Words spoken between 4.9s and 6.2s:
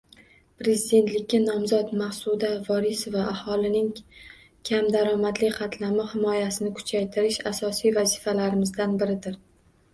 daromadli qatlami